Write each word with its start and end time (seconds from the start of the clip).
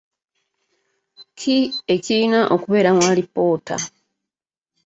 Ki 1.37 1.57
ekirina 1.93 2.39
okubeera 2.53 2.91
mu 2.97 3.03
alipoota? 3.11 3.75